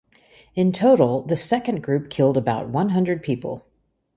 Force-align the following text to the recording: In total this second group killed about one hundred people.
In 0.55 0.71
total 0.71 1.21
this 1.21 1.43
second 1.43 1.83
group 1.83 2.09
killed 2.09 2.35
about 2.35 2.67
one 2.69 2.89
hundred 2.89 3.21
people. 3.21 3.67